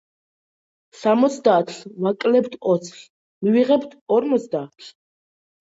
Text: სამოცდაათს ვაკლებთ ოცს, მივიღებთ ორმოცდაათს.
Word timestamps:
სამოცდაათს 1.01 1.77
ვაკლებთ 2.05 2.57
ოცს, 2.71 3.05
მივიღებთ 3.47 3.95
ორმოცდაათს. 4.17 4.93